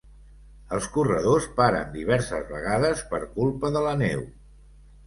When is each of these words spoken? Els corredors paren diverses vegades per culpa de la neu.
Els 0.77 0.87
corredors 0.95 1.45
paren 1.61 1.93
diverses 1.99 2.51
vegades 2.57 3.05
per 3.13 3.25
culpa 3.39 3.73
de 3.79 3.87
la 3.91 3.95
neu. 4.07 4.27